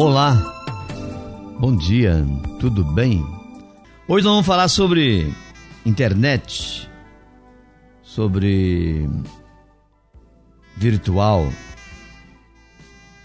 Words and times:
Olá, 0.00 0.32
bom 1.58 1.74
dia, 1.74 2.24
tudo 2.60 2.84
bem? 2.84 3.20
Hoje 4.06 4.24
nós 4.24 4.32
vamos 4.32 4.46
falar 4.46 4.68
sobre 4.68 5.34
internet, 5.84 6.88
sobre 8.00 9.10
virtual, 10.76 11.52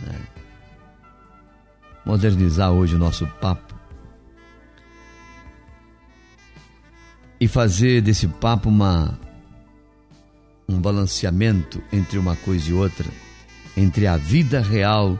né? 0.00 0.18
modernizar 2.04 2.72
hoje 2.72 2.96
o 2.96 2.98
nosso 2.98 3.28
papo 3.40 3.72
e 7.40 7.46
fazer 7.46 8.00
desse 8.00 8.26
papo 8.26 8.68
uma 8.68 9.16
um 10.68 10.80
balanceamento 10.80 11.80
entre 11.92 12.18
uma 12.18 12.34
coisa 12.34 12.68
e 12.68 12.72
outra, 12.72 13.06
entre 13.76 14.08
a 14.08 14.16
vida 14.16 14.60
real 14.60 15.16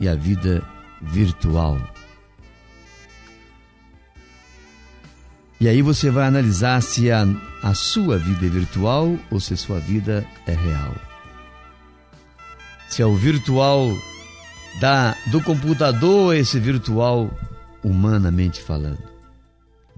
e 0.00 0.08
a 0.08 0.14
vida 0.14 0.66
virtual. 1.00 1.80
E 5.58 5.68
aí 5.68 5.80
você 5.80 6.10
vai 6.10 6.26
analisar 6.26 6.82
se 6.82 7.10
a, 7.10 7.26
a 7.62 7.72
sua 7.72 8.18
vida 8.18 8.44
é 8.44 8.48
virtual 8.48 9.18
ou 9.30 9.40
se 9.40 9.54
a 9.54 9.56
sua 9.56 9.80
vida 9.80 10.26
é 10.46 10.52
real. 10.52 10.94
Se 12.88 13.00
é 13.00 13.06
o 13.06 13.14
virtual 13.14 13.90
da, 14.80 15.16
do 15.30 15.42
computador 15.42 16.26
ou 16.26 16.34
esse 16.34 16.60
virtual 16.60 17.30
humanamente 17.82 18.60
falando. 18.60 19.02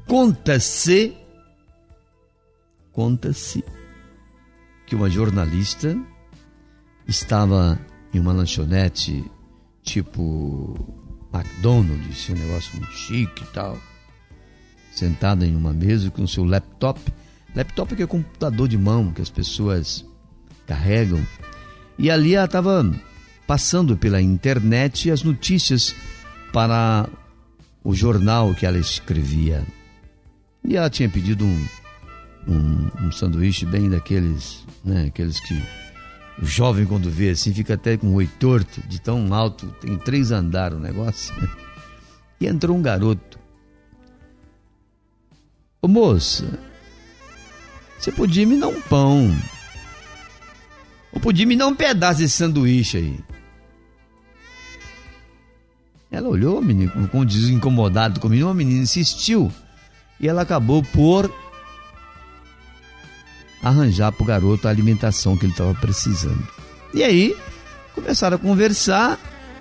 Conta-se, 0.06 1.16
conta-se 2.92 3.64
que 4.86 4.94
uma 4.94 5.10
jornalista 5.10 5.98
estava 7.06 7.78
em 8.14 8.20
uma 8.20 8.32
lanchonete 8.32 9.24
tipo 9.88 10.76
McDonald's, 11.32 12.28
um 12.28 12.34
negócio 12.34 12.76
muito 12.76 12.92
chique 12.92 13.42
e 13.42 13.46
tal, 13.46 13.78
sentada 14.92 15.46
em 15.46 15.56
uma 15.56 15.72
mesa 15.72 16.10
com 16.10 16.26
seu 16.26 16.44
laptop. 16.44 17.00
Laptop 17.54 17.96
que 17.96 18.02
é 18.02 18.06
computador 18.06 18.68
de 18.68 18.76
mão 18.76 19.12
que 19.12 19.22
as 19.22 19.30
pessoas 19.30 20.04
carregam. 20.66 21.24
E 21.98 22.10
ali 22.10 22.34
ela 22.34 22.44
estava 22.44 22.88
passando 23.46 23.96
pela 23.96 24.20
internet 24.20 25.10
as 25.10 25.22
notícias 25.22 25.94
para 26.52 27.08
o 27.82 27.94
jornal 27.94 28.54
que 28.54 28.66
ela 28.66 28.78
escrevia. 28.78 29.66
E 30.62 30.76
ela 30.76 30.90
tinha 30.90 31.08
pedido 31.08 31.46
um, 31.46 31.66
um, 32.46 33.06
um 33.06 33.12
sanduíche 33.12 33.64
bem 33.64 33.88
daqueles, 33.88 34.64
né, 34.84 35.06
aqueles 35.06 35.40
que 35.40 35.60
o 36.40 36.46
jovem, 36.46 36.86
quando 36.86 37.10
vê 37.10 37.30
assim, 37.30 37.52
fica 37.52 37.74
até 37.74 37.96
com 37.96 38.08
o 38.08 38.14
oi 38.14 38.26
torto, 38.26 38.80
de 38.86 39.00
tão 39.00 39.34
alto, 39.34 39.66
tem 39.80 39.98
três 39.98 40.30
andares 40.30 40.76
o 40.76 40.80
negócio. 40.80 41.34
E 42.40 42.46
entrou 42.46 42.76
um 42.76 42.80
garoto. 42.80 43.36
Ô 45.82 45.88
moça, 45.88 46.56
você 47.98 48.12
podia 48.12 48.46
me 48.46 48.60
dar 48.60 48.68
um 48.68 48.80
pão. 48.82 49.36
Ou 51.12 51.18
podia 51.20 51.44
me 51.44 51.56
dar 51.56 51.66
um 51.66 51.74
pedaço 51.74 52.20
desse 52.20 52.36
sanduíche 52.36 52.96
aí. 52.96 53.20
Ela 56.12 56.28
olhou, 56.28 56.62
menino, 56.62 57.08
com 57.08 57.24
incomodado 57.24 58.20
comigo, 58.20 58.48
a 58.48 58.54
menina 58.54 58.82
insistiu. 58.82 59.50
E 60.20 60.28
ela 60.28 60.42
acabou 60.42 60.82
por 60.84 61.28
arranjar 63.62 64.12
para 64.12 64.22
o 64.22 64.26
garoto 64.26 64.66
a 64.66 64.70
alimentação 64.70 65.36
que 65.36 65.44
ele 65.44 65.52
estava 65.52 65.74
precisando. 65.74 66.46
E 66.94 67.02
aí, 67.02 67.36
começaram 67.94 68.36
a 68.36 68.38
conversar. 68.38 69.18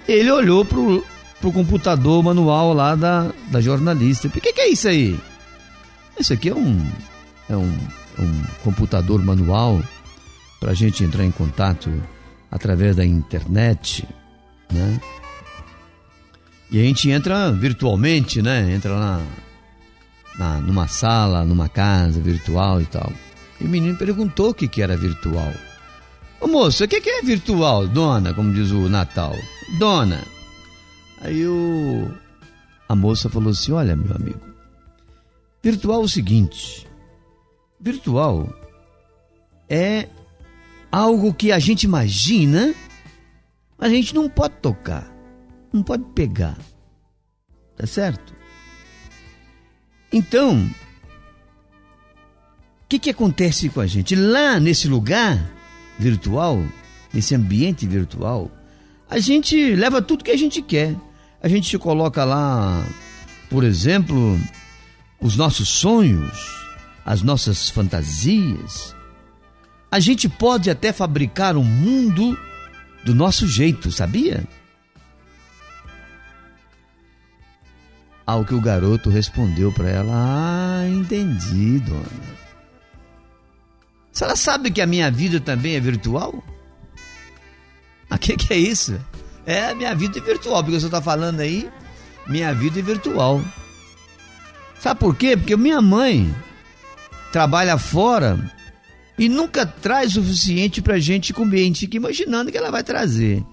Ele 0.08 0.32
olhou 0.32 0.64
para 0.64 0.80
o 0.80 1.54
computador 1.54 2.24
manual 2.24 2.74
lá 2.74 2.96
da, 2.96 3.32
da 3.52 3.60
jornalista. 3.60 4.28
O 4.28 4.32
que, 4.32 4.54
que 4.54 4.62
é 4.62 4.70
isso 4.70 4.88
aí? 4.88 5.20
Isso 6.20 6.34
aqui 6.34 6.50
é 6.50 6.56
um, 6.56 6.88
é 7.50 7.56
um, 7.58 7.78
é 8.18 8.22
um 8.22 8.44
computador 8.64 9.24
manual 9.24 9.82
para 10.60 10.72
a 10.72 10.74
gente 10.74 11.04
entrar 11.04 11.26
em 11.26 11.32
contato 11.32 11.92
através 12.50 12.96
da 12.96 13.06
internet, 13.06 14.08
né? 14.72 15.00
E 16.72 16.80
a 16.80 16.84
gente 16.84 17.10
entra 17.10 17.52
virtualmente, 17.52 18.42
né? 18.42 18.74
Entra 18.74 18.94
lá 18.94 19.22
na, 20.38 20.60
numa 20.60 20.88
sala, 20.88 21.46
numa 21.46 21.70
casa 21.70 22.20
virtual 22.20 22.82
e 22.82 22.86
tal. 22.86 23.12
E 23.60 23.66
o 23.66 23.70
menino 23.70 23.98
perguntou 23.98 24.50
o 24.50 24.54
que, 24.54 24.68
que 24.68 24.82
era 24.82 24.96
virtual. 24.96 25.52
Ô 26.40 26.48
moço, 26.48 26.84
o 26.84 26.88
que, 26.88 27.02
que 27.02 27.10
é 27.10 27.22
virtual, 27.22 27.88
dona? 27.88 28.34
Como 28.34 28.54
diz 28.54 28.72
o 28.72 28.88
Natal. 28.88 29.36
Dona. 29.80 30.24
Aí 31.22 31.48
o... 31.48 32.12
a 32.88 32.96
moça 32.96 33.30
falou 33.30 33.50
assim: 33.50 33.72
Olha, 33.72 33.96
meu 33.96 34.16
amigo, 34.16 34.42
virtual 35.64 36.02
é 36.02 36.06
o 36.06 36.10
seguinte: 36.10 36.88
virtual 37.80 38.48
é 39.68 40.08
algo 40.92 41.34
que 41.34 41.52
a 41.52 41.60
gente 41.60 41.84
imagina, 41.84 42.74
mas 43.78 43.92
a 43.92 43.94
gente 43.94 44.14
não 44.14 44.30
pode 44.30 44.56
tocar, 44.56 45.12
não 45.74 45.82
pode 45.82 46.04
pegar. 46.14 46.58
Tá 47.76 47.86
certo? 47.86 48.36
Então, 50.12 50.70
que, 52.88 53.00
que 53.00 53.10
acontece 53.10 53.70
com 53.70 53.82
a 53.82 53.88
gente? 53.88 54.16
Lá 54.16 54.60
nesse 54.60 54.88
lugar 54.88 55.40
virtual, 56.00 56.64
nesse 57.14 57.36
ambiente 57.36 57.86
virtual, 57.86 58.50
a 59.10 59.20
gente 59.20 59.76
leva 59.76 60.02
tudo 60.02 60.24
que 60.24 60.32
a 60.32 60.38
gente 60.38 60.62
quer. 60.62 60.96
A 61.42 61.48
gente 61.48 61.78
coloca 61.78 62.24
lá, 62.24 62.88
por 63.50 63.64
exemplo, 63.64 64.40
os 65.20 65.36
nossos 65.36 65.68
sonhos, 65.68 66.32
as 67.06 67.22
nossas 67.22 67.70
fantasias. 67.70 68.96
A 69.92 70.00
gente 70.00 70.28
pode 70.28 70.70
até 70.70 70.92
fabricar 70.92 71.56
um 71.58 71.64
mundo 71.64 72.38
do 73.04 73.14
nosso 73.14 73.48
jeito, 73.48 73.92
sabia? 73.92 74.44
Ao 78.26 78.44
que 78.44 78.54
o 78.54 78.62
garoto 78.62 79.10
respondeu 79.10 79.72
para 79.72 79.90
ela: 79.90 80.12
Ah, 80.14 80.90
entendi, 80.90 81.80
dona. 81.80 82.47
Se 84.18 84.24
ela 84.24 84.36
sabe 84.36 84.72
que 84.72 84.82
a 84.82 84.88
minha 84.88 85.12
vida 85.12 85.40
também 85.40 85.76
é 85.76 85.80
virtual? 85.80 86.44
A 88.10 88.18
que, 88.18 88.36
que 88.36 88.52
é 88.52 88.58
isso? 88.58 89.00
É, 89.46 89.70
a 89.70 89.76
minha 89.76 89.94
vida 89.94 90.18
é 90.18 90.22
virtual, 90.24 90.64
porque 90.64 90.80
você 90.80 90.88
está 90.88 91.00
falando 91.00 91.40
aí, 91.40 91.70
minha 92.26 92.52
vida 92.52 92.80
é 92.80 92.82
virtual. 92.82 93.40
Sabe 94.80 95.00
por 95.00 95.16
quê? 95.16 95.38
Porque 95.38 95.56
minha 95.56 95.80
mãe 95.84 96.36
trabalha 97.32 97.78
fora 97.78 98.40
e 99.20 99.30
nunca 99.30 99.68
traz 99.68 100.18
o 100.18 100.24
suficiente 100.24 100.82
pra 100.82 100.98
gente 100.98 101.32
comer. 101.32 101.60
A 101.60 101.66
gente 101.66 101.82
fica 101.82 101.98
imaginando 101.98 102.52
que 102.52 102.58
ela 102.58 102.72
vai 102.72 102.84
trazer. 102.84 103.46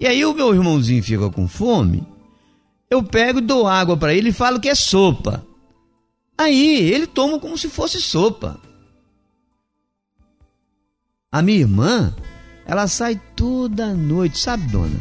E 0.00 0.06
aí 0.06 0.24
o 0.24 0.32
meu 0.32 0.54
irmãozinho 0.54 1.02
fica 1.02 1.28
com 1.28 1.46
fome, 1.46 2.08
eu 2.88 3.02
pego, 3.02 3.38
dou 3.38 3.68
água 3.68 3.98
para 3.98 4.14
ele 4.14 4.30
e 4.30 4.32
falo 4.32 4.60
que 4.60 4.70
é 4.70 4.74
sopa. 4.74 5.44
Aí 6.38 6.90
ele 6.90 7.06
toma 7.06 7.38
como 7.38 7.58
se 7.58 7.68
fosse 7.68 8.00
sopa. 8.00 8.58
A 11.30 11.42
minha 11.42 11.58
irmã, 11.58 12.14
ela 12.64 12.88
sai 12.88 13.20
toda 13.36 13.92
noite, 13.92 14.38
sabe, 14.38 14.66
dona? 14.68 14.98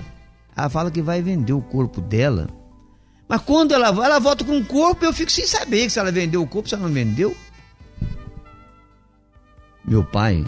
Ela 0.55 0.69
fala 0.69 0.91
que 0.91 1.01
vai 1.01 1.21
vender 1.21 1.53
o 1.53 1.61
corpo 1.61 2.01
dela. 2.01 2.49
Mas 3.29 3.41
quando 3.41 3.73
ela 3.73 3.91
vai, 3.91 4.07
ela 4.07 4.19
volta 4.19 4.43
com 4.43 4.57
o 4.57 4.65
corpo, 4.65 5.05
eu 5.05 5.13
fico 5.13 5.31
sem 5.31 5.45
saber 5.45 5.89
se 5.89 5.99
ela 5.99 6.11
vendeu 6.11 6.41
o 6.41 6.47
corpo, 6.47 6.67
se 6.67 6.75
ela 6.75 6.85
não 6.85 6.93
vendeu. 6.93 7.35
Meu 9.85 10.03
pai 10.03 10.45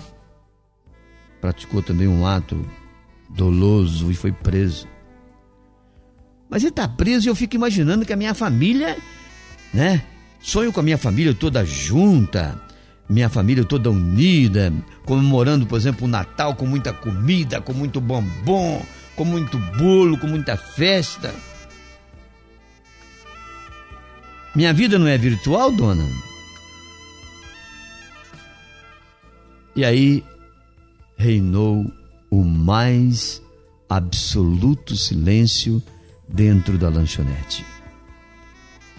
praticou 1.39 1.81
também 1.81 2.09
um 2.09 2.27
ato 2.27 2.69
doloso 3.29 4.11
e 4.11 4.13
foi 4.13 4.33
preso. 4.33 4.85
Mas 6.49 6.61
ele 6.61 6.71
está 6.71 6.89
preso 6.89 7.27
e 7.27 7.29
eu 7.29 7.35
fico 7.35 7.55
imaginando 7.55 8.05
que 8.05 8.11
a 8.11 8.17
minha 8.17 8.33
família, 8.33 8.97
né? 9.73 10.03
Sonho 10.41 10.73
com 10.73 10.81
a 10.81 10.83
minha 10.83 10.97
família 10.97 11.33
toda 11.33 11.63
junta, 11.63 12.61
minha 13.09 13.27
família 13.27 13.65
toda 13.65 13.89
unida, 13.89 14.71
comemorando, 15.03 15.65
por 15.65 15.77
exemplo, 15.77 16.05
o 16.05 16.09
Natal 16.09 16.55
com 16.55 16.67
muita 16.67 16.93
comida, 16.93 17.59
com 17.59 17.73
muito 17.73 17.99
bombom, 17.99 18.85
com 19.15 19.25
muito 19.25 19.57
bolo, 19.57 20.15
com 20.19 20.27
muita 20.27 20.55
festa. 20.55 21.33
Minha 24.55 24.71
vida 24.71 24.99
não 24.99 25.07
é 25.07 25.17
virtual, 25.17 25.71
dona? 25.71 26.07
E 29.75 29.83
aí 29.83 30.23
reinou 31.17 31.91
o 32.29 32.43
mais 32.43 33.41
absoluto 33.89 34.95
silêncio 34.95 35.81
dentro 36.27 36.77
da 36.77 36.89
lanchonete. 36.89 37.65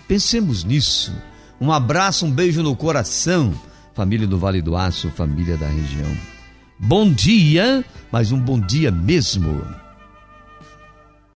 Pensemos 0.09 0.65
nisso. 0.65 1.15
Um 1.61 1.71
abraço, 1.71 2.27
um 2.27 2.31
beijo 2.31 2.63
no 2.63 2.75
coração 2.75 3.55
família 3.95 4.27
do 4.27 4.39
Vale 4.39 4.63
do 4.63 4.77
Aço, 4.77 5.11
família 5.11 5.57
da 5.57 5.67
região. 5.67 6.11
Bom 6.79 7.13
dia, 7.13 7.85
mas 8.11 8.33
um 8.33 8.41
bom 8.41 8.59
dia 8.59 8.91
mesmo. 8.91 9.63